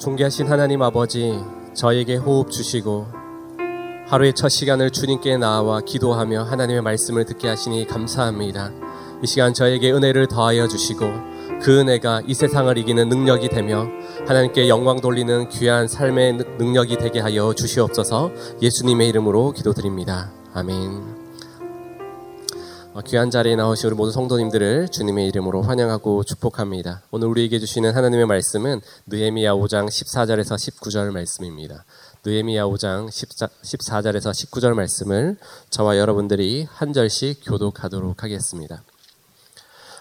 [0.00, 1.38] 존귀하신 하나님 아버지,
[1.74, 3.06] 저에게 호흡 주시고
[4.06, 8.72] 하루의 첫 시간을 주님께 나와 기도하며 하나님의 말씀을 듣게 하시니 감사합니다.
[9.22, 11.00] 이 시간 저에게 은혜를 더하여 주시고
[11.60, 13.86] 그 은혜가 이 세상을 이기는 능력이 되며
[14.26, 18.32] 하나님께 영광 돌리는 귀한 삶의 능력이 되게 하여 주시옵소서
[18.62, 20.30] 예수님의 이름으로 기도드립니다.
[20.54, 21.19] 아멘.
[22.92, 27.02] 어, 귀한 자리에 나오신 우리 모든 성도님들을 주님의 이름으로 환영하고 축복합니다.
[27.12, 31.84] 오늘 우리에게 주시는 하나님의 말씀은 느헤미야 5장 14절에서 19절 말씀입니다.
[32.26, 35.36] 느헤미야 5장 14, 14절에서 19절 말씀을
[35.70, 38.82] 저와 여러분들이 한 절씩 교독하도록 하겠습니다.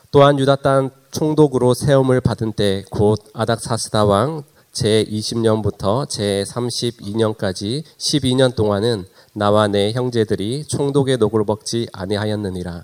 [0.10, 8.56] 또한 유다 땅 총독으로 세움을 받은 때 곧 아닥사스다 왕 제 20년부터 제 32년까지 12년
[8.56, 12.84] 동안은 나와 내 형제들이 총독의 녹을 먹지 아니하였느니라.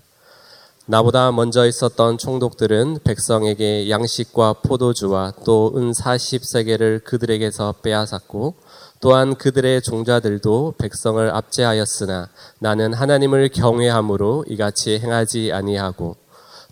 [0.88, 8.54] 나보다 먼저 있었던 총독들은 백성에게 양식과 포도주와 또 은 40세계를 그들에게서 빼앗았고
[9.02, 16.18] 또한 그들의 종자들도 백성을 압제하였으나 나는 하나님을 경외함으로 이같이 행하지 아니하고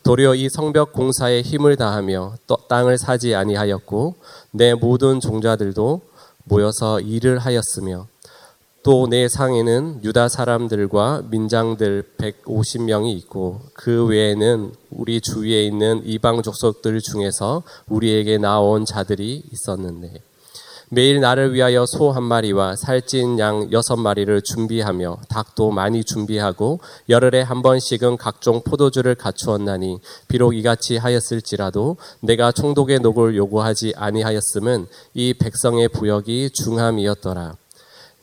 [0.03, 2.35] 도리어 이 성벽 공사에 힘을 다하며
[2.69, 4.15] 땅을 사지 아니하였고
[4.51, 6.01] 내 모든 종자들도
[6.43, 8.07] 모여서 일을 하였으며
[8.83, 16.99] 또 내 상에는 유다 사람들과 민장들 150명이 있고 그 외에는 우리 주위에 있는 이방 족속들
[16.99, 20.21] 중에서 우리에게 나온 자들이 있었는데
[20.89, 27.41] 매일 나를 위하여 소 한 마리와 살찐 양 여섯 마리를 준비하며 닭도 많이 준비하고 열흘에
[27.41, 35.87] 한 번씩은 각종 포도주를 갖추었나니 비록 이같이 하였을지라도 내가 총독의 녹을 요구하지 아니하였음은 이 백성의
[35.87, 37.55] 부역이 중함이었더라.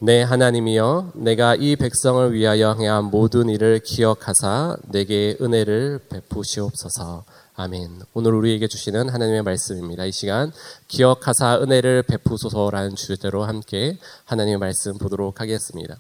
[0.03, 7.25] 내 하나님이여 내가 이 백성을 위하여 행한 모든 일을 기억하사 내게 은혜를 베푸시옵소서.
[7.55, 8.01] 아멘.
[8.15, 10.07] 오늘 우리에게 주시는 하나님의 말씀입니다.
[10.07, 10.53] 이 시간
[10.89, 15.97] 기억하사 은혜를 베푸소서라는 주제로 함께 하나님의 말씀 보도록 하겠습니다.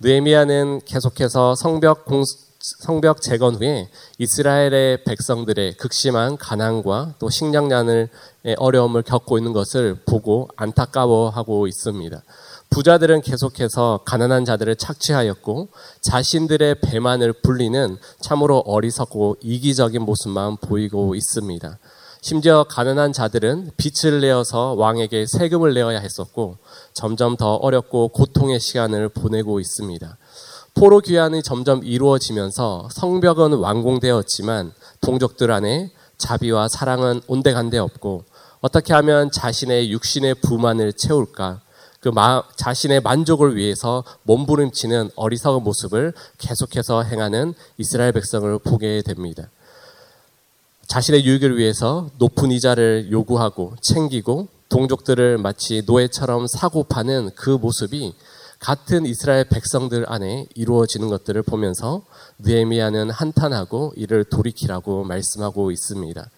[0.00, 2.24] 느헤미야는 계속해서 성벽 공
[2.80, 3.88] 성벽 재건 후에
[4.18, 8.10] 이스라엘의 백성들의 극심한 가난과 또 식량난을
[8.58, 12.22] 어려움을 겪고 있는 것을 보고 안타까워하고 있습니다.
[12.70, 15.68] 부자들은 계속해서 가난한 자들을 착취하였고
[16.02, 21.78] 자신들의 배만을 불리는 참으로 어리석고 이기적인 모습만 보이고 있습니다.
[22.22, 26.58] 심지어 가난한 자들은 빚을 내어서 왕에게 세금을 내어야 했었고
[26.92, 30.16] 점점 더 어렵고 고통의 시간을 보내고 있습니다.
[30.74, 38.24] 포로 귀환이 점점 이루어지면서 성벽은 완공되었지만 동족들 안에 자비와 사랑은 온데간데 없고
[38.60, 41.62] 어떻게 하면 자신의 육신의 부만을 채울까
[42.00, 49.48] 그 마, 자신의 만족을 위해서 몸부림치는 어리석은 모습을 계속해서 행하는 이스라엘 백성을 보게 됩니다.
[50.86, 58.14] 자신의 유익을 위해서 높은 이자를 요구하고 챙기고 동족들을 마치 노예처럼 사고 파는 그 모습이
[58.58, 62.02] 같은 이스라엘 백성들 안에 이루어지는 것들을 보면서
[62.40, 66.28] 느헤미야는 한탄하고 이를 돌이키라고 말씀하고 있습니다.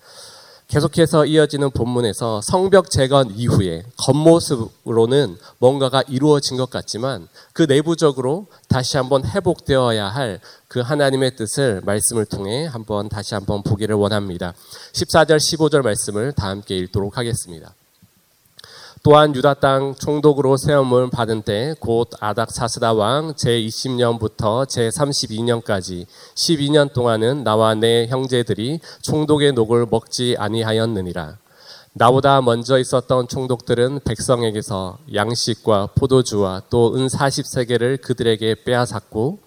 [0.72, 9.22] 계속해서 이어지는 본문에서 성벽 재건 이후에 겉모습으로는 뭔가가 이루어진 것 같지만 그 내부적으로 다시 한번
[9.22, 10.40] 회복되어야 할
[10.72, 14.54] 그 하나님의 뜻을 말씀을 통해 한번 다시 한번 보기를 원합니다.
[14.94, 17.74] 14절 15절 말씀을 다 함께 읽도록 하겠습니다.
[19.04, 27.42] 또한 유다 땅 총독으로 세움을 받은 때 곧 아닥 사스다 왕 제20년부터 제32년까지 12년 동안은
[27.42, 31.36] 나와 내 형제들이 총독의 녹을 먹지 아니하였느니라.
[31.94, 39.40] 나보다 먼저 있었던 총독들은 백성에게서 양식과 포도주와 또 은 40세계를 그들에게 빼앗았고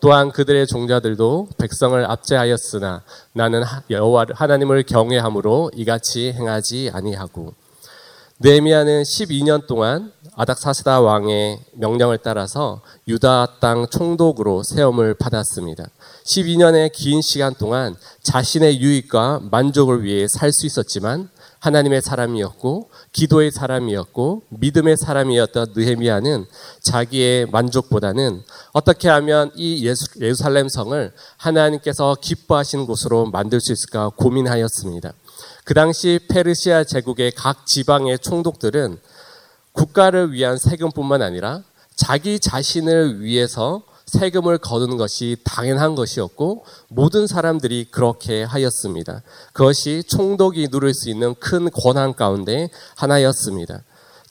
[0.00, 3.02] 또한 그들의 종자들도 백성을 압제하였으나
[3.34, 7.52] 나는 여호와 하나님을 경외함으로 이같이 행하지 아니하고
[8.40, 15.84] 느헤미야는 12년 동안 아닥사스다 왕의 명령을 따라서 유다 땅 총독으로 세움을 받았습니다.
[16.26, 21.28] 12년의 긴 시간 동안 자신의 유익과 만족을 위해 살 수 있었지만
[21.64, 26.44] 하나님의 사람이었고 기도의 사람이었고 믿음의 사람이었던 느헤미야는
[26.82, 29.90] 자기의 만족보다는 어떻게 하면 이
[30.20, 35.14] 예루살렘 성을 하나님께서 기뻐하시는 곳으로 만들 수 있을까 고민하였습니다.
[35.64, 38.98] 그 당시 페르시아 제국의 각 지방의 총독들은
[39.72, 41.62] 국가를 위한 세금뿐만 아니라
[41.96, 49.22] 자기 자신을 위해서 세금을 거두는 것이 당연한 것이었고 모든 사람들이 그렇게 하였습니다.
[49.52, 53.82] 그것이 총독이 누릴 수 있는 큰 권한 가운데 하나였습니다.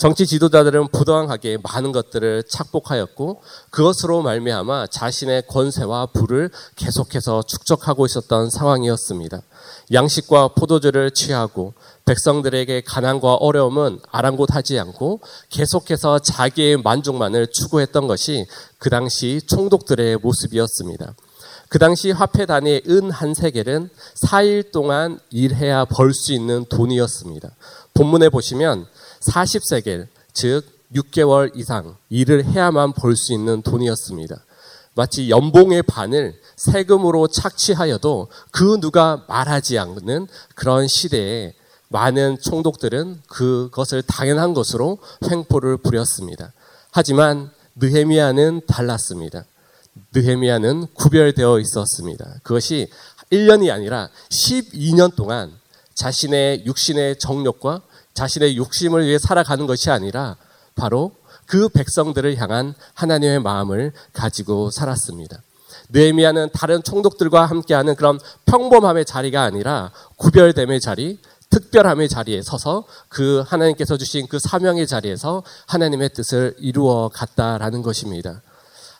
[0.04, 9.42] 정치 지도자들은 부당하게 많은 것들을 착복하였고 그것으로 말미암아 자신의 권세와 부를 계속해서 축적하고 있었던 상황이었습니다.
[9.94, 11.74] 양식과 포도주를 취하고
[12.04, 18.46] 백성들에게 가난과 어려움은 아랑곳하지 않고 계속해서 자기의 만족만을 추구했던 것이
[18.80, 21.14] 그 당시 총독들의 모습이었습니다.
[21.70, 27.50] 그 당시 화폐 단위 은한 세겔은 4일 동안 일해야 벌 수 있는 돈이었습니다.
[27.94, 28.86] 본문에 보시면
[29.28, 30.66] 40세겔, 즉
[30.96, 34.36] 6개월 이상 일을 해야만 벌 수 있는 돈이었습니다.
[34.96, 41.54] 마치 연봉의 반을 세금으로 착취하여도 그 누가 말하지 않는 그런 시대에
[41.90, 45.00] 많은 총독들은 그것을 당연한 것으로
[45.30, 46.54] 횡포를 부렸습니다.
[46.92, 49.46] 하지만 느헤미야는 달랐습니다.
[50.14, 52.36] 느헤미야는 구별되어 있었습니다.
[52.44, 52.88] 그것이
[53.32, 55.52] 1년이 아니라 12년 동안
[55.96, 57.82] 자신의 육신의 정욕과
[58.14, 60.36] 자신의 욕심을 위해 살아가는 것이 아니라
[60.76, 61.12] 바로
[61.46, 65.42] 그 백성들을 향한 하나님의 마음을 가지고 살았습니다.
[65.90, 71.20] 느헤미야는 다른 총독들과 함께하는 그런 평범함의 자리가 아니라 구별됨의 자리,
[71.50, 78.42] 특별함의 자리에 서서 그 하나님께서 주신 그 사명의 자리에서 하나님의 뜻을 이루어 갔다라는 것입니다.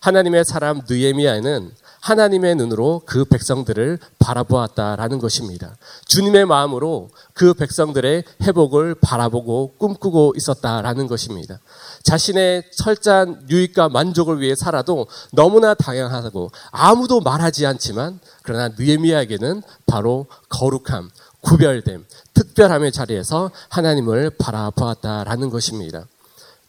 [0.02, 1.72] 하나님의 사람 느에미야는
[2.04, 5.78] 하나님의 눈으로 그 백성들을 바라보았다라는 것입니다.
[6.06, 11.60] 주님의 마음으로 그 백성들의 회복을 바라보고 꿈꾸고 있었다라는 것입니다.
[12.04, 21.10] 자신의 철저한 유익과 만족을 위해 살아도 너무나 당연하고 아무도 말하지 않지만 그러나 느에미야에게는 바로 거룩함,
[21.40, 26.06] 구별됨, 특별함의 자리에서 하나님을 바라보았다라는 것입니다.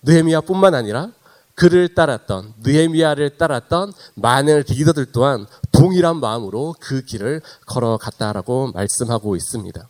[0.02, 1.08] 느헤미야뿐만 아니라
[1.54, 9.88] 그를 따랐던 느헤미야를 따랐던 많은 리더들 또한 동일한 마음으로 그 길을 걸어갔다라고 말씀하고 있습니다.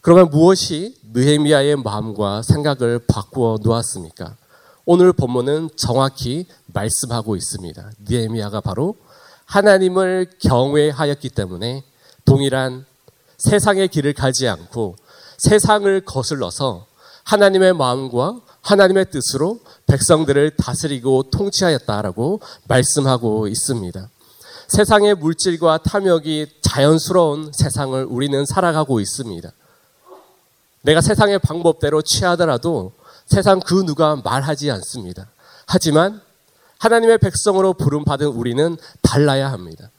[0.00, 4.36] 그러면 무엇이 느헤미야의 마음과 생각을 바꾸어 놓았습니까?
[4.84, 7.90] 오늘 본문은 정확히 말씀하고 있습니다.
[8.08, 8.96] 느헤미야가 바로
[9.44, 11.84] 하나님을 경외하였기 때문에
[12.24, 12.86] 동일한
[13.38, 14.96] 세상의 길을 가지 않고
[15.38, 16.86] 세상을 거슬러서
[17.24, 24.08] 하나님의 마음과 하나님의 뜻으로 백성들을 다스리고 통치하였다라고 말씀하고 있습니다.
[24.68, 29.50] 세상의 물질과 탐욕이 자연스러운 세상을 우리는 살아가고 있습니다.
[30.82, 32.92] 내가 세상의 방법대로 취하더라도
[33.26, 35.28] 세상 그 누가 말하지 않습니다.
[35.66, 36.20] 하지만
[36.78, 39.90] 하나님의 백성으로 부름받은 우리는 달라야 합니다.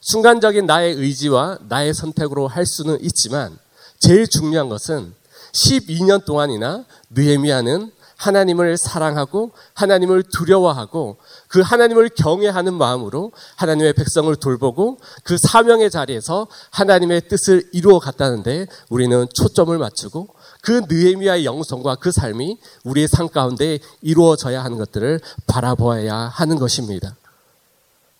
[0.00, 3.56] 순간적인 나의 의지와 나의 선택으로 할 수는 있지만
[3.98, 5.14] 제일 중요한 것은
[5.52, 7.92] 12년 동안이나 느헤미야는
[8.22, 11.16] 하나님을 사랑하고 하나님을 두려워하고
[11.48, 19.26] 그 하나님을 경외하는 마음으로 하나님의 백성을 돌보고 그 사명의 자리에서 하나님의 뜻을 이루어 갔다는데 우리는
[19.34, 20.28] 초점을 맞추고
[20.62, 27.16] 그 느헤미야의 영성과 그 삶이 우리의 삶 가운데 이루어져야 하는 것들을 바라보아야 하는 것입니다.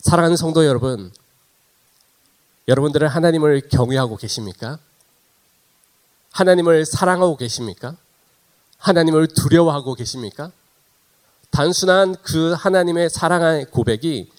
[0.00, 1.12] 사랑하는 성도 여러분,
[2.66, 4.80] 여러분들은 하나님을 경외하고 계십니까?
[6.32, 7.96] 하나님을 사랑하고 계십니까?
[8.82, 10.50] 하나님을 두려워하고 계십니까?
[11.50, 14.30] 단순한 그 하나님의 사랑의 고백이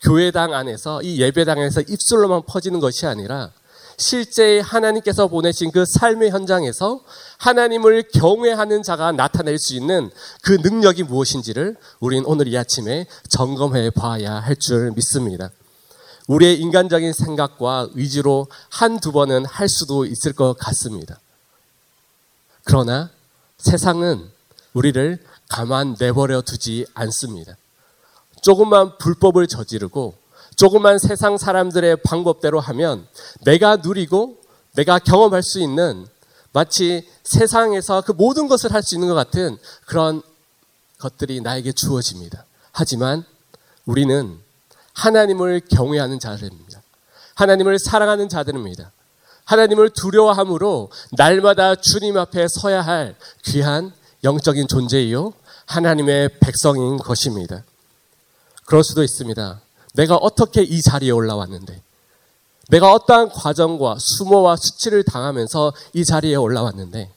[0.00, 3.50] 교회당 안에서 이 예배당에서 입술로만 퍼지는 것이 아니라
[3.98, 7.00] 실제 하나님께서 보내신 그 삶의 현장에서
[7.38, 10.10] 하나님을 경외하는 자가 나타낼 수 있는
[10.42, 15.50] 그 능력이 무엇인지를 우리는 오늘 이 아침에 점검해 봐야 할 줄 믿습니다.
[16.26, 21.20] 우리의 인간적인 생각과 의지로 한두 번은 할 수도 있을 것 같습니다.
[22.64, 23.10] 그러나
[23.62, 24.30] 세상은
[24.74, 25.18] 우리를
[25.48, 27.56] 가만 내버려 두지 않습니다.
[28.42, 30.14] 조금만 불법을 저지르고
[30.56, 33.06] 조금만 세상 사람들의 방법대로 하면
[33.44, 34.38] 내가 누리고
[34.72, 36.06] 내가 경험할 수 있는
[36.52, 40.22] 마치 세상에서 그 모든 것을 할 수 있는 것 같은 그런
[40.98, 42.44] 것들이 나에게 주어집니다.
[42.72, 43.24] 하지만
[43.86, 44.38] 우리는
[44.94, 46.82] 하나님을 경외하는 자들입니다.
[47.34, 48.92] 하나님을 사랑하는 자들입니다.
[49.44, 53.92] 하나님을 두려워함으로 날마다 주님 앞에 서야 할 귀한
[54.24, 55.32] 영적인 존재이요.
[55.66, 57.64] 하나님의 백성인 것입니다.
[58.64, 59.60] 그럴 수도 있습니다.
[59.94, 61.82] 내가 어떻게 이 자리에 올라왔는데,
[62.68, 67.10] 내가 어떠한 과정과 수모와 수치를 당하면서 이 자리에 올라왔는데,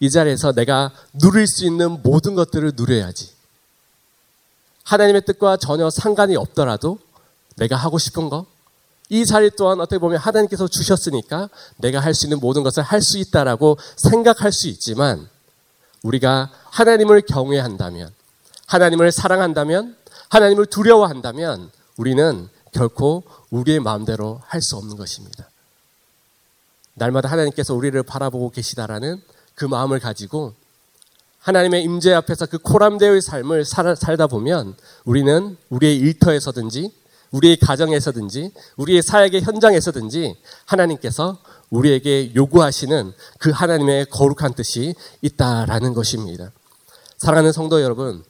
[0.00, 3.30] 이 자리에서 내가 누릴 수 있는 모든 것들을 누려야지.
[4.84, 6.98] 하나님의 뜻과 전혀 상관이 없더라도
[7.56, 8.46] 내가 하고 싶은 거,
[9.10, 13.18] 이 자리 또한 어떻게 보면 하나님께서 주셨으니까 내가 할 수 있는 모든 것을 할 수
[13.18, 15.28] 있다라고 생각할 수 있지만
[16.02, 18.12] 우리가 하나님을 경외한다면,
[18.66, 19.96] 하나님을 사랑한다면,
[20.28, 25.48] 하나님을 두려워한다면 우리는 결코 우리의 마음대로 할 수 없는 것입니다.
[26.94, 29.22] 날마다 하나님께서 우리를 바라보고 계시다라는
[29.54, 30.54] 그 마음을 가지고
[31.40, 36.92] 하나님의 임재 앞에서 그 코람대의 삶을 살다 보면 우리는 우리의 일터에서든지
[37.30, 41.38] 우리의 가정에서든지 우리의 사역의 현장에서든지 하나님께서
[41.70, 46.50] 우리에게 요구하시는 그 하나님의 거룩한 뜻이 있다라는 것입니다.
[47.18, 48.24] 사랑하는 성도 여러분,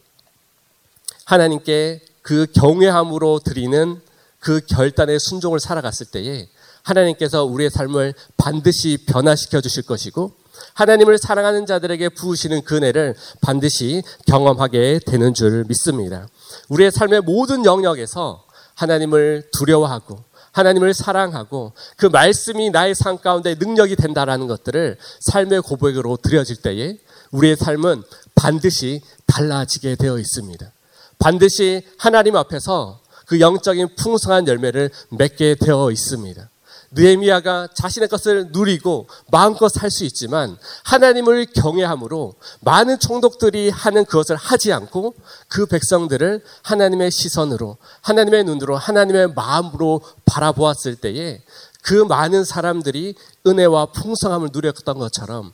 [1.25, 4.00] 하나님께 그 경외함으로 드리는
[4.40, 6.49] 그 결단의 순종을 살아갔을 때에
[6.83, 10.33] 하나님께서 우리의 삶을 반드시 변화시켜 주실 것이고
[10.75, 16.28] 하나님을 사랑하는 자들에게 부으시는 그 은혜를 반드시 경험하게 되는 줄 믿습니다.
[16.69, 18.45] 우리의 삶의 모든 영역에서
[18.78, 26.56] 하나님을 두려워하고 하나님을 사랑하고 그 말씀이 나의 삶 가운데 능력이 된다라는 것들을 삶의 고백으로 드려질
[26.62, 26.99] 때에
[27.32, 28.02] 우리의 삶은
[28.35, 30.73] 반드시 달라지게 되어 있습니다.
[31.18, 36.49] 반드시 하나님 앞에서 그 영적인 풍성한 열매를 맺게 되어 있습니다.
[36.90, 44.73] 느헤미야가 자신의 것을 누리고 마음껏 살 수 있지만 하나님을 경외함으로 많은 총독들이 하는 그것을 하지
[44.73, 45.14] 않고
[45.49, 51.42] 그 백성들을 하나님의 시선으로 하나님의 눈으로 하나님의 마음으로 바라보았을 때에
[51.83, 53.14] 그 많은 사람들이
[53.47, 55.52] 은혜와 풍성함을 누렸던 것처럼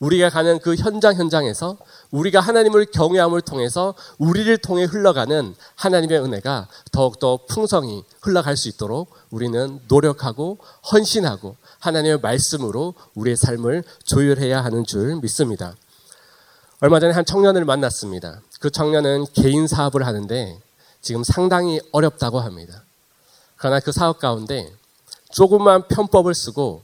[0.00, 1.76] 우리가 가는 그 현장 현장에서
[2.10, 9.80] 우리가 하나님을 경외함을 통해서 우리를 통해 흘러가는 하나님의 은혜가 더욱더 풍성히 흘러갈 수 있도록 우리는
[9.88, 10.58] 노력하고
[10.92, 15.74] 헌신하고 하나님의 말씀으로 우리의 삶을 조율해야 하는 줄 믿습니다.
[16.80, 18.40] 얼마 전에 한 청년을 만났습니다.
[18.60, 20.60] 그 청년은 개인 사업을 하는데
[21.00, 22.84] 지금 상당히 어렵다고 합니다.
[23.56, 24.72] 그러나 그 사업 가운데
[25.30, 26.82] 조금만 편법을 쓰고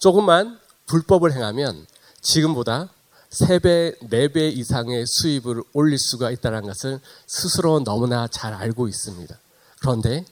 [0.00, 1.86] 조금만 불법을 행하면
[2.26, 2.88] 지금보다
[3.30, 9.38] 3배, 4배 이상의 수입을 올릴 수가 있다는 것을 스스로 너무나 잘 알고 있습니다.
[9.80, 10.24] 그런데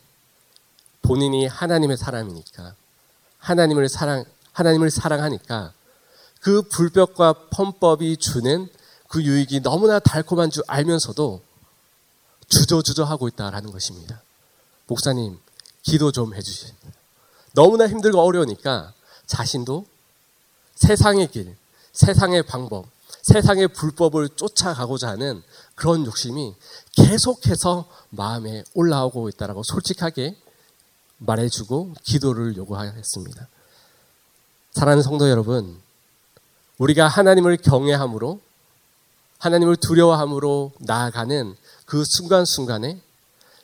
[1.03, 2.75] 본인이 하나님의 사람이니까
[3.39, 5.73] 하나님을 사랑, 하나님을 사랑하니까
[6.41, 8.69] 그 불법과 편법이 주는
[9.09, 11.43] 그 유익이 너무나 달콤한 줄 알면서도
[12.49, 14.21] 주저주저하고 있다라는 것입니다.
[14.87, 15.39] 목사님,
[15.83, 16.73] 기도 좀 해주세요.
[17.53, 18.93] 너무나 힘들고 어려우니까
[19.27, 19.87] 자신도
[20.75, 21.57] 세상의 길,
[21.95, 22.87] 세상의 방법,
[23.23, 25.43] 세상의 불법을 쫓아가고자 하는
[25.75, 26.55] 그런 욕심이
[26.93, 30.37] 계속해서 마음에 올라오고 있다라고 솔직하게
[31.19, 33.49] 말해주고 기도를 요구하였습니다.
[34.73, 35.81] 사랑하는 성도 여러분,
[36.79, 38.41] 우리가 하나님을 경외함으로
[39.39, 41.55] 하나님을 두려워함으로 나아가는
[41.87, 43.01] 그 순간순간에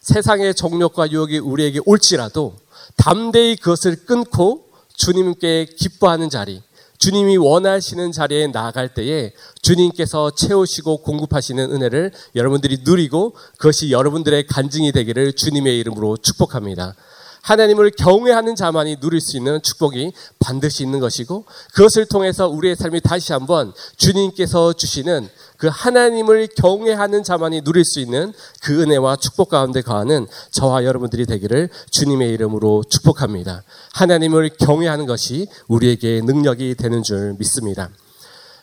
[0.00, 2.56] 세상의 정욕과 유혹이 우리에게 올지라도
[2.96, 6.62] 담대히 그것을 끊고 주님께 기뻐하는 자리,
[7.00, 15.33] 주님이 원하시는 자리에 나아갈 때에 주님께서 채우시고 공급하시는 은혜를 여러분들이 누리고 그것이 여러분들의 간증이 되기를
[15.33, 16.95] 주님의 이름으로 축복합니다.
[17.40, 23.33] 하나님을 경외하는 자만이 누릴 수 있는 축복이 반드시 있는 것이고 그것을 통해서 우리의 삶이 다시
[23.33, 25.26] 한번 주님께서 주시는
[25.61, 31.69] 그 하나님을 경외하는 자만이 누릴 수 있는 그 은혜와 축복 가운데 거하는 저와 여러분들이 되기를
[31.90, 33.62] 주님의 이름으로 축복합니다.
[33.93, 37.90] 하나님을 경외하는 것이 우리에게 능력이 되는 줄 믿습니다.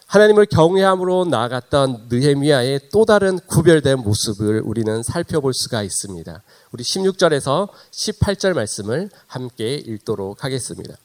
[0.07, 6.41] 하나님을 경외함으로 나아갔던 느헤미야의 또 다른 구별된 모습을 우리는 살펴볼 수가 있습니다.
[6.71, 10.95] 우리 16절에서 18절 말씀을 함께 읽도록 하겠습니다.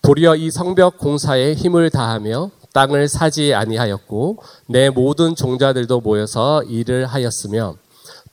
[0.00, 7.76] 도리어 이 성벽 공사에 힘을 다하며 땅을 사지 아니하였고 내 모든 종자들도 모여서 일을 하였으며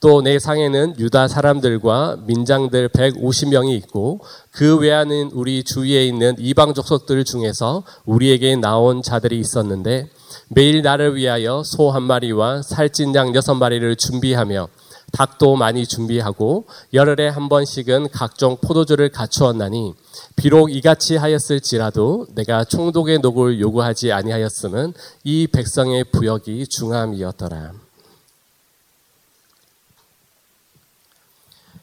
[0.00, 4.18] 또 내 상에는 유다 사람들과 민장들 150명이 있고
[4.50, 10.08] 그 외에는 우리 주위에 있는 이방 족속들 중에서 우리에게 나온 자들이 있었는데
[10.48, 14.66] 매일 나를 위하여 소 한 마리와 살찐 양 여섯 마리를 준비하며
[15.12, 16.64] 닭도 많이 준비하고
[16.94, 19.94] 열흘에 한 번씩은 각종 포도주를 갖추었나니
[20.36, 27.72] 비록 이같이 하였을지라도 내가 총독의 녹을 요구하지 아니하였음은 이 백성의 부역이 중함이었더라.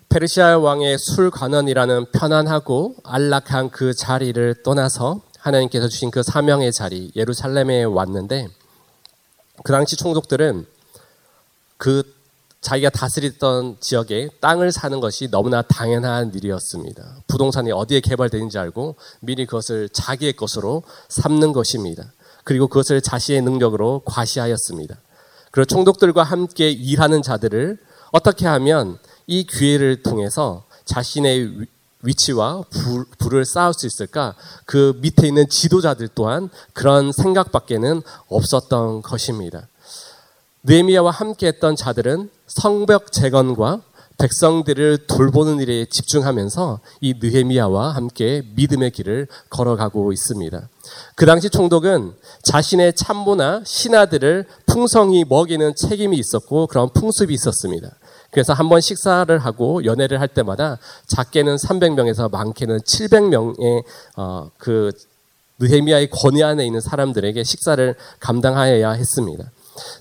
[0.09, 8.48] 페르시아 왕의 술관원이라는 편안하고 안락한 그 자리를 떠나서 하나님께서 주신 그 사명의 자리 예루살렘에 왔는데
[9.63, 10.65] 그 당시 총독들은
[11.77, 12.18] 그
[12.61, 17.23] 자기가 다스리던 지역에 땅을 사는 것이 너무나 당연한 일이었습니다.
[17.27, 22.11] 부동산이 어디에 개발되는지 알고 미리 그것을 자기의 것으로 삼는 것입니다.
[22.43, 24.97] 그리고 그것을 자신의 능력으로 과시하였습니다.
[25.51, 27.77] 그리고 총독들과 함께 일하는 자들을
[28.11, 28.97] 어떻게 하면
[29.27, 31.67] 이 기회를 통해서 자신의
[32.01, 34.35] 위치와 불, 을 쌓을 수 있을까?
[34.65, 39.67] 그 밑에 있는 지도자들 또한 그런 생각밖에는 없었던 것입니다.
[40.69, 43.81] 느헤미야와 함께했던 자들은 성벽 재건과
[44.19, 50.69] 백성들을 돌보는 일에 집중하면서 이 느헤미야와 함께 믿음의 길을 걸어가고 있습니다.
[51.15, 57.89] 그 당시 총독은 자신의 참모나 신하들을 풍성히 먹이는 책임이 있었고 그런 풍습이 있었습니다.
[58.29, 63.83] 그래서 한 번 식사를 하고 연애를 할 때마다 작게는 300명에서 많게는 700명의
[64.17, 64.91] 어, 그
[65.57, 69.45] 느헤미야의 권위 안에 있는 사람들에게 식사를 감당하여야 했습니다.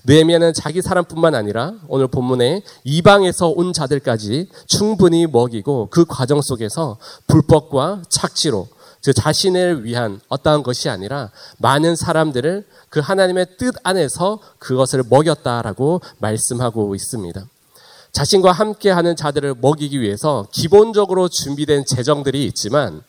[0.05, 8.01] 느헤미야는 자기 사람뿐만 아니라 오늘 본문에 이방에서 온 자들까지 충분히 먹이고 그 과정 속에서 불법과
[8.09, 8.67] 착지로
[9.03, 16.95] 그 자신을 위한 어떠한 것이 아니라 많은 사람들을 그 하나님의 뜻 안에서 그것을 먹였다라고 말씀하고
[16.95, 17.45] 있습니다.
[18.11, 23.01] 자신과 함께 하는 자들을 먹이기 위해서 기본적으로 준비된 재정들이 있지만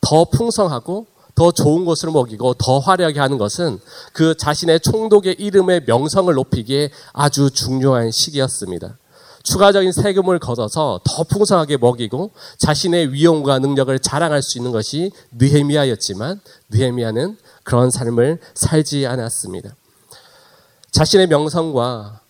[0.00, 3.80] 더 풍성하고 더 좋은 것을 먹이고 더 화려하게 하는 것은
[4.12, 8.98] 그 자신의 총독의 이름의 명성을 높이기에 아주 중요한 시기였습니다.
[9.42, 17.36] 추가적인 세금을 걷어서 더 풍성하게 먹이고 자신의 위용과 능력을 자랑할 수 있는 것이 느헤미야였지만 느헤미야는
[17.64, 19.74] 그런 삶을 살지 않았습니다.
[20.92, 22.20] 자신의 명성과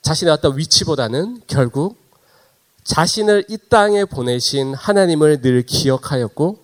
[0.00, 1.96] 자신의 어떤 위치보다는 결국
[2.84, 6.61] 자신을 이 땅에 보내신 하나님을 늘 기억하였고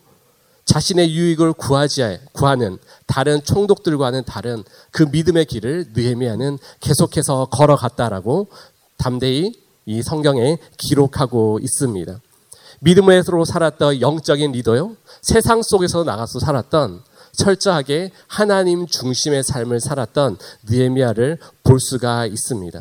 [0.68, 8.48] 자신의 유익을 구하지 구하는 다른 총독들과는 다른 그 믿음의 길을 느헤미야는 계속해서 걸어갔다라고
[8.98, 9.54] 담대히
[9.86, 12.20] 이 성경에 기록하고 있습니다.
[12.80, 14.94] 믿음으로 살았던 영적인 리더요.
[15.22, 17.00] 세상 속에서 나가서 살았던
[17.32, 20.36] 철저하게 하나님 중심의 삶을 살았던
[20.68, 22.78] 느헤미야를 볼 수가 있습니다.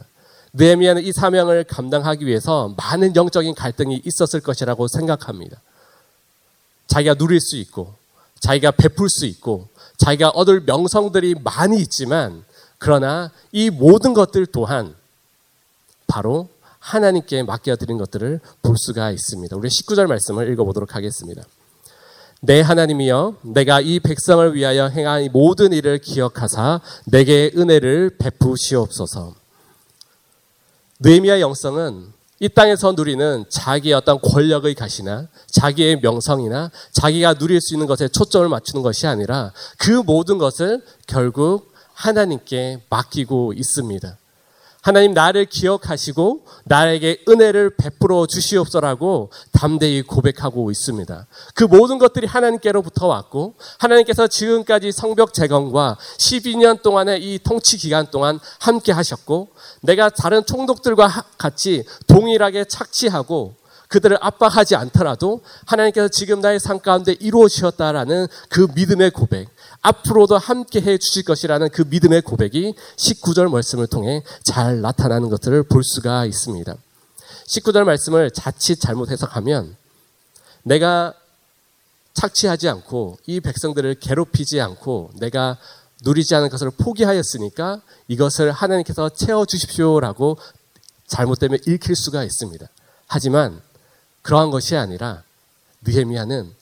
[0.51, 5.61] 느헤미야는 이 사명을 감당하기 위해서 많은 영적인 갈등이 있었을 것이라고 생각합니다.
[6.87, 7.93] 자기가 누릴 수 있고,
[8.39, 9.67] 자기가 베풀 수 있고,
[9.97, 12.43] 자기가 얻을 명성들이 많이 있지만,
[12.77, 14.95] 그러나 이 모든 것들 또한
[16.07, 19.55] 바로 하나님께 맡겨드린 것들을 볼 수가 있습니다.
[19.55, 21.43] 우리 19절 말씀을 읽어보도록 하겠습니다.
[22.39, 29.33] 내 하나님이여 내가 이 백성을 위하여 행한 이 모든 일을 기억하사 내게 은혜를 베푸시옵소서.
[30.99, 37.87] 느헤미야 영성은 이 땅에서 누리는 자기의 어떤 권력의 가시나 자기의 명성이나 자기가 누릴 수 있는
[37.87, 44.17] 것에 초점을 맞추는 것이 아니라 그 모든 것을 결국 하나님께 맡기고 있습니다.
[44.81, 51.27] 하나님 나를 기억하시고 나에게 은혜를 베풀어 주시옵소라고 담대히 고백하고 있습니다.
[51.55, 58.39] 그 모든 것들이 하나님께로부터 왔고 하나님께서 지금까지 성벽 재건과 12년 동안의 이 통치 기간 동안
[58.59, 59.49] 함께 하셨고
[59.81, 63.55] 내가 다른 총독들과 같이 동일하게 착취하고
[63.87, 69.49] 그들을 압박하지 않더라도 하나님께서 지금 나의 삶 가운데 이루어지셨다라는 그 믿음의 고백,
[69.81, 75.83] 앞으로도 함께 해 주실 것이라는 그 믿음의 고백이 19절 말씀을 통해 잘 나타나는 것들을 볼
[75.83, 76.75] 수가 있습니다.
[77.47, 79.77] 19절 말씀을 자칫 잘못 해석하면
[80.63, 81.13] 내가
[82.13, 85.57] 착취하지 않고 이 백성들을 괴롭히지 않고 내가
[86.03, 90.37] 누리지 않은 것을 포기하였으니까 이것을 하나님께서 채워 주십시오라고
[91.07, 92.67] 잘못되면 읽힐 수가 있습니다.
[93.07, 93.61] 하지만
[94.27, 95.23] 그러한 것이 아니라
[95.85, 96.53] 느헤미야는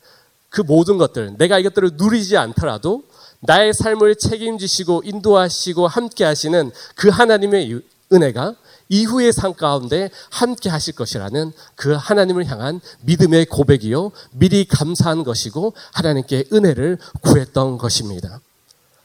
[0.49, 3.03] 그 모든 것들 내가 이것들을 누리지 않더라도
[3.39, 7.81] 나의 삶을 책임지시고 인도하시고 함께 하시는 그 하나님의
[8.13, 8.53] 은혜가
[8.89, 14.11] 이후의 삶 가운데 함께 하실 것이라는 그 하나님을 향한 믿음의 고백이요.
[14.33, 18.41] 미리 감사한 것이고 하나님께 은혜를 구했던 것입니다.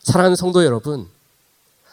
[0.03, 1.09] 사랑하는 성도 여러분,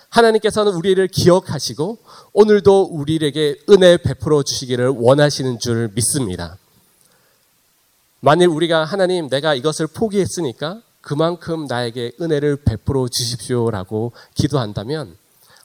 [0.09, 1.97] 하나님께서는 우리를 기억하시고
[2.33, 6.57] 오늘도 우리에게 은혜 베풀어 주시기를 원하시는 줄 믿습니다.
[8.19, 15.15] 만일 우리가 하나님 내가 이것을 포기했으니까 그만큼 나에게 은혜를 베풀어 주십시오라고 기도한다면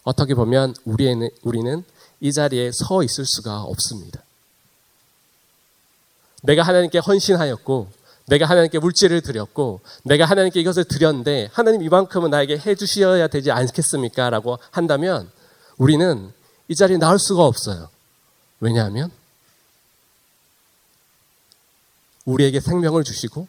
[0.04, 1.84] 어떻게 보면 우리는,
[2.20, 4.22] 이 자리에 서 있을 수가 없습니다.
[6.42, 7.88] 내가 하나님께 헌신하였고,
[8.26, 14.30] 내가 하나님께 물질을 드렸고, 내가 하나님께 이것을 드렸는데, 하나님 이만큼은 나에게 해주셔야 되지 않겠습니까?
[14.30, 15.30] 라고 한다면,
[15.76, 16.32] 우리는
[16.68, 17.88] 이 자리에 나올 수가 없어요.
[18.60, 19.10] 왜냐하면,
[22.24, 23.48] 우리에게 생명을 주시고,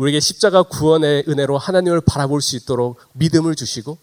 [0.00, 3.98] 우리에게 십자가 구원의 은혜로 하나님을 바라볼 수 있도록 믿음을 주시고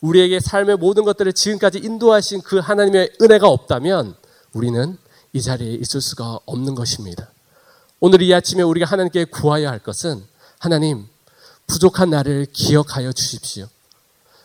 [0.00, 4.16] 우리에게 삶의 모든 것들을 지금까지 인도하신 그 하나님의 은혜가 없다면
[4.52, 4.98] 우리는
[5.32, 7.30] 이 자리에 있을 수가 없는 것입니다.
[7.98, 10.22] 오늘 이 아침에 우리가 하나님께 구하여야 할 것은
[10.58, 11.06] 하나님
[11.66, 13.66] 부족한 나를 기억하여 주십시오.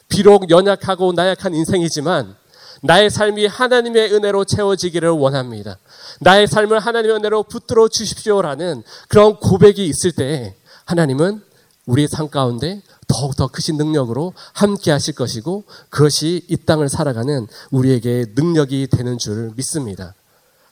[0.08, 2.36] 비록 연약하고 나약한 인생이지만
[2.82, 5.78] 나의 삶이 하나님의 은혜로 채워지기를 원합니다.
[6.20, 11.44] 나의 삶을 하나님의 은혜로 붙들어 주십시오라는 그런 고백이 있을 때 하나님은
[11.86, 18.88] 우리의 삶 가운데 더욱더 크신 능력으로 함께 하실 것이고 그것이 이 땅을 살아가는 우리에게 능력이
[18.88, 20.14] 되는 줄 믿습니다.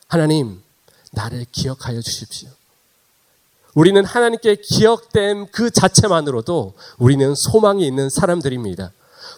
[0.07, 0.61] 하나님,
[1.11, 2.49] 나를 기억하여 주십시오.
[3.75, 8.91] 우리는 하나님께 기억된 그 자체만으로도 우리는 소망이 있는 사람들입니다.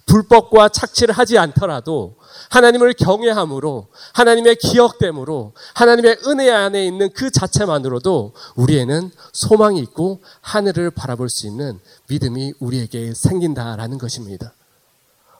[0.06, 2.15] 불법과 착취를 하지 않더라도
[2.50, 11.30] 하나님을 경외함으로 하나님의 기억됨으로 하나님의 은혜 안에 있는 그 자체만으로도 우리에는 소망이 있고 하늘을 바라볼
[11.30, 14.54] 수 있는 믿음이 우리에게 생긴다라는 것입니다.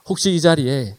[0.06, 0.96] 혹시 이 자리에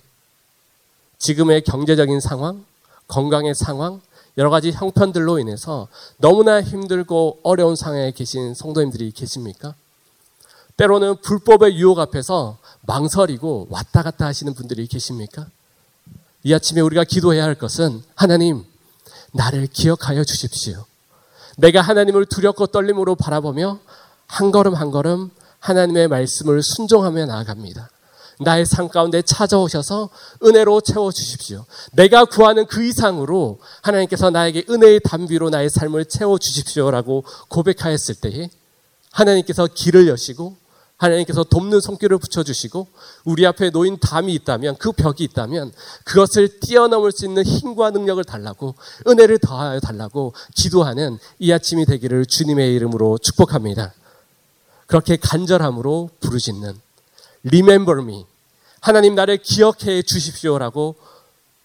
[1.18, 2.66] 지금의 경제적인 상황,
[3.08, 4.02] 건강의 상황,
[4.38, 9.76] 여러 가지 형편들로 인해서 너무나 힘들고 어려운 상황에 계신 성도님들이 계십니까?
[10.76, 15.48] 때로는 불법의 유혹 앞에서 망설이고 왔다 갔다 하시는 분들이 계십니까?
[16.44, 18.66] 이 아침에 우리가 기도해야 할 것은 하나님,
[19.32, 20.86] 나를 기억하여 주십시오.
[21.58, 23.80] 내가 하나님을 두렵고 떨림으로 바라보며
[24.28, 27.90] 한 걸음 한 걸음 하나님의 말씀을 순종하며 나아갑니다.
[28.44, 30.10] 나의 삶 가운데 찾아오셔서
[30.44, 31.66] 은혜로 채워 주십시오.
[31.94, 38.50] 내가 구하는 그 이상으로 하나님께서 나에게 은혜의 담비로 나의 삶을 채워 주십시오라고 고백하였을 때에
[39.12, 40.58] 하나님께서 길을 여시고
[40.98, 42.88] 하나님께서 돕는 손길을 붙여주시고
[43.26, 45.72] 우리 앞에 놓인 담이 있다면 그 벽이 있다면
[46.06, 48.76] 그것을 뛰어넘을 수 있는 힘과 능력을 달라고
[49.08, 53.94] 은혜를 더하여 달라고 기도하는 이 아침이 되기를 주님의 이름으로 축복합니다.
[54.88, 56.80] 그렇게 간절함으로 부르짖는
[57.46, 58.26] Remember me.
[58.84, 60.96] 하나님 나를 기억해 주십시오라고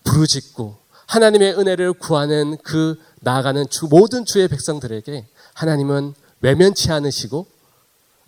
[0.05, 0.77] 부르짖고
[1.07, 7.49] 하나님의 은혜를 구하는 그 나아가는 주, 모든 주의 백성들에게 하나님은 외면치 않으시고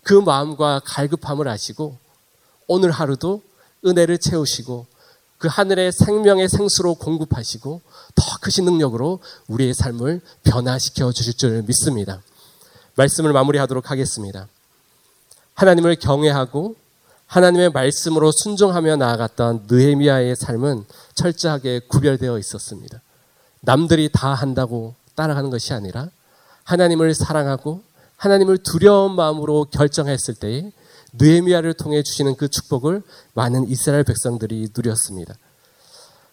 [0.02, 1.98] 그 마음과 갈급함을 아시고
[2.66, 3.42] 오늘 하루도
[3.86, 4.86] 은혜를 채우시고
[5.38, 7.80] 그 하늘의 생명의 생수로 공급하시고
[8.16, 12.22] 더 크신 능력으로 우리의 삶을 변화시켜 주실 줄 믿습니다.
[12.96, 14.48] 말씀을 마무리하도록 하겠습니다.
[15.54, 16.74] 하나님을 경외하고
[17.30, 23.00] 하나님의 말씀으로 순종하며 나아갔던 느헤미야의 삶은 철저하게 구별되어 있었습니다.
[23.60, 26.08] 남들이 다 한다고 따라가는 것이 아니라
[26.64, 27.82] 하나님을 사랑하고
[28.16, 30.72] 하나님을 두려운 마음으로 결정했을 때에
[31.12, 33.02] 느헤미야를 통해 주시는 그 축복을
[33.34, 35.34] 많은 이스라엘 백성들이 누렸습니다.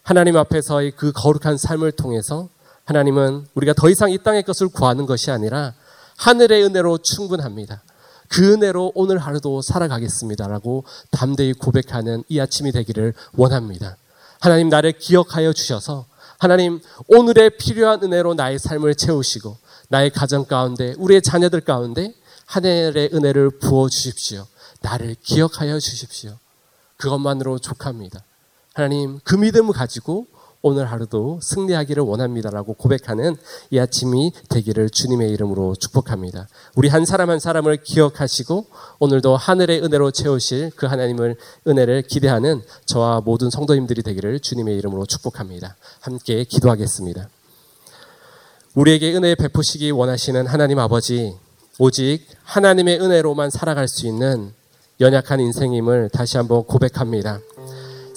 [0.02, 2.48] 하나님 앞에서의 그 거룩한 삶을 통해서
[2.86, 5.74] 하나님은 우리가 더 이상 이 땅의 것을 구하는 것이 아니라
[6.16, 7.82] 하늘의 은혜로 충분합니다.
[8.28, 13.96] 그 은혜로 오늘 하루도 살아가겠습니다라고 담대히 고백하는 이 아침이 되기를 원합니다.
[14.40, 16.06] 하나님 나를 기억하여 주셔서
[16.38, 19.56] 하나님 오늘의 필요한 은혜로 나의 삶을 채우시고
[19.88, 22.14] 나의 가정 가운데, 우리의 자녀들 가운데
[22.46, 24.46] 하늘의 은혜를 부어 주십시오.
[24.80, 26.38] 나를 기억하여 주십시오.
[26.96, 28.22] 그것만으로 족합니다.
[28.74, 30.26] 하나님, 그 믿음을 가지고
[30.60, 33.36] 오늘 하루도 승리하기를 원합니다라고 고백하는
[33.70, 36.48] 이 아침이 되기를 주님의 이름으로 축복합니다.
[36.74, 38.66] 우리 한 사람 한 사람을 기억하시고
[38.98, 45.76] 오늘도 하늘의 은혜로 채우실 그 하나님을 은혜를 기대하는 저와 모든 성도님들이 되기를 주님의 이름으로 축복합니다.
[46.00, 47.28] 함께 기도하겠습니다.
[48.74, 51.34] 우리에게 은혜 베푸시기 원하시는 하나님 아버지,
[51.78, 54.52] 오직 하나님의 은혜로만 살아갈 수 있는
[55.00, 57.40] 연약한 인생임을 다시 한번 고백합니다.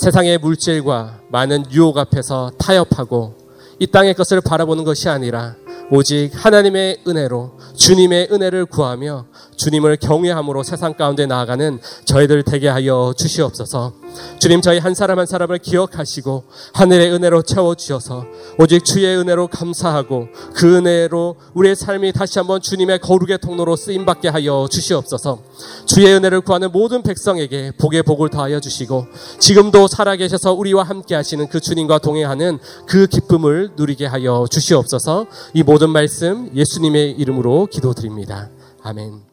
[0.02, 3.36] 세상의 물질과 많은 유혹 앞에서 타협하고
[3.78, 5.54] 이 땅의 것을 바라보는 것이 아니라
[5.92, 14.01] 오직 하나님의 은혜로 주님의 은혜를 구하며 주님을 경외함으로 세상 가운데 나아가는 저희들 되게 하여 주시옵소서.
[14.39, 16.43] 주님 저희 한 사람 한 사람을 기억하시고
[16.74, 18.26] 하늘의 은혜로 채워 주셔서
[18.58, 24.30] 오직 주의 은혜로 감사하고 그 은혜로 우리의 삶이 다시 한번 주님의 거룩의 통로로 쓰임 받게
[24.30, 25.41] 하여 주시옵소서.
[25.86, 29.06] 주의 은혜를 구하는 모든 백성에게 복의 복을 더하여 주시고
[29.39, 35.28] 지금도 살아 계셔서 우리와 함께 하시는 그 주님과 동행하는 그 기쁨을 누리게 하여 주시옵소서.
[35.54, 38.50] 이 모든 말씀 예수님의 이름으로 기도드립니다.
[38.84, 39.31] 아멘.